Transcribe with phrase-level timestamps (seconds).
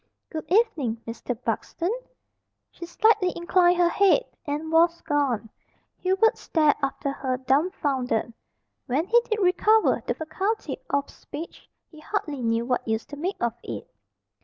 [0.31, 1.91] "Good evening, Mister Buxton."
[2.71, 5.47] She slightly inclined her head and was gone.
[5.99, 8.33] Hubert stared after her dumfounded.
[8.87, 13.37] When he did recover the faculty of speech he hardly knew what use to make
[13.39, 13.87] of it.